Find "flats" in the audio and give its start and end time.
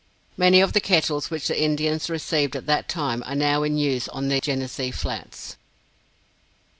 4.89-5.57